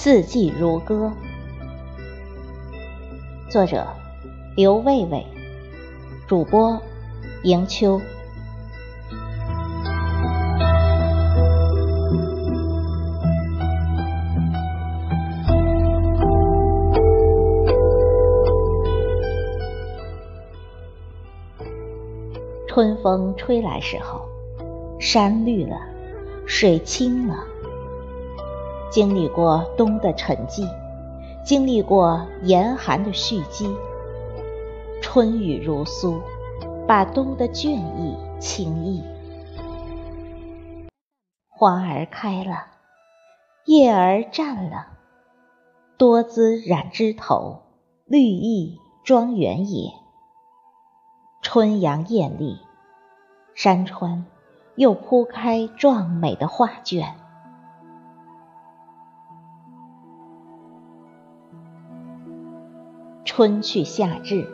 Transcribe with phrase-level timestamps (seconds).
[0.00, 1.12] 四季如歌，
[3.50, 3.84] 作者
[4.54, 5.26] 刘卫卫，
[6.28, 6.80] 主播
[7.42, 8.00] 迎秋。
[22.68, 24.20] 春风吹来时候，
[25.00, 25.76] 山绿了，
[26.46, 27.34] 水清了。
[28.90, 30.66] 经历过冬的沉寂，
[31.44, 33.76] 经历过严寒的蓄积，
[35.02, 36.18] 春雨如酥，
[36.86, 39.04] 把冬的倦意轻逸。
[41.50, 42.66] 花儿开了，
[43.66, 44.86] 叶儿绽了，
[45.98, 47.60] 多姿染枝头，
[48.06, 49.92] 绿意庄园野。
[51.42, 52.58] 春阳艳丽，
[53.54, 54.24] 山川
[54.76, 57.14] 又铺开壮美的画卷。
[63.30, 64.46] 春去夏至，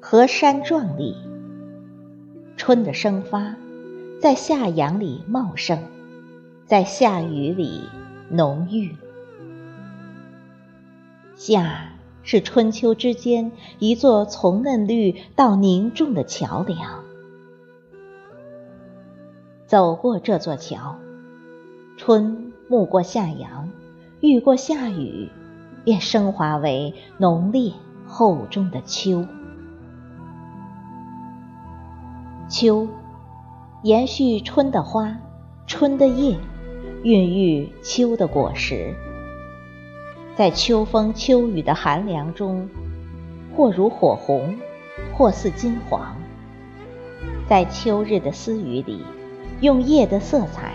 [0.00, 1.16] 河山壮丽。
[2.56, 3.56] 春的生发，
[4.20, 5.82] 在夏阳里茂盛，
[6.64, 7.80] 在夏雨里
[8.30, 8.94] 浓郁。
[11.34, 11.88] 夏
[12.22, 17.02] 是春秋之间一座从嫩绿到凝重的桥梁。
[19.66, 20.96] 走过这座桥，
[21.96, 23.68] 春暮过夏阳，
[24.20, 25.28] 遇过夏雨。
[25.84, 27.72] 便升华为浓烈
[28.06, 29.26] 厚重的秋。
[32.48, 32.86] 秋，
[33.82, 35.16] 延续春的花，
[35.66, 36.36] 春的叶，
[37.02, 38.94] 孕育秋的果实。
[40.34, 42.68] 在秋风秋雨的寒凉中，
[43.56, 44.56] 或如火红，
[45.14, 46.16] 或似金黄。
[47.48, 49.02] 在秋日的私语里，
[49.60, 50.74] 用叶的色彩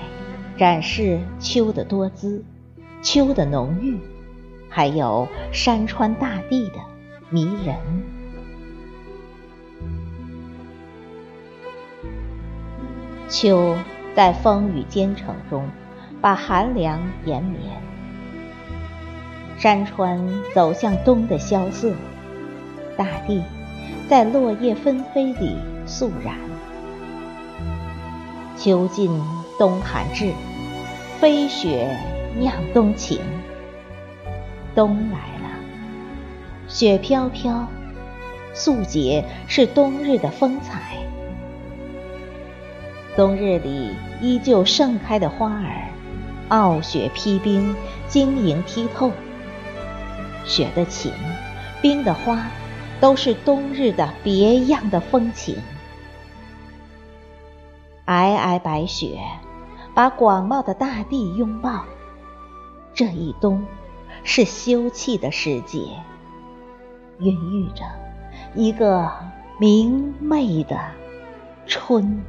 [0.57, 2.43] 展示秋的多姿，
[3.01, 3.99] 秋的浓郁。
[4.69, 6.75] 还有山川大地的
[7.29, 7.75] 迷人。
[13.29, 13.75] 秋
[14.15, 15.69] 在风雨兼程中，
[16.21, 17.61] 把寒凉延绵。
[19.57, 21.93] 山川走向冬的萧瑟，
[22.95, 23.43] 大地
[24.07, 26.35] 在落叶纷飞里肃然。
[28.55, 29.11] 秋尽
[29.59, 30.31] 冬寒至，
[31.19, 31.97] 飞雪
[32.37, 33.19] 酿冬情。
[34.77, 35.49] 冬来了，
[36.67, 37.65] 雪飘飘，
[38.53, 40.99] 素洁是冬日的风采。
[43.15, 45.89] 冬日里依旧盛开的花儿，
[46.49, 47.75] 傲雪披冰，
[48.07, 49.11] 晶莹剔透。
[50.45, 51.11] 雪的情，
[51.81, 52.45] 冰的花，
[52.99, 55.55] 都是冬日的别样的风情。
[58.05, 59.17] 皑皑白雪，
[59.95, 61.83] 把广袤的大地拥抱。
[62.93, 63.65] 这一冬。
[64.23, 65.79] 是休憩的时节，
[67.19, 67.83] 孕育着
[68.55, 69.11] 一个
[69.59, 70.79] 明媚的
[71.65, 72.23] 春。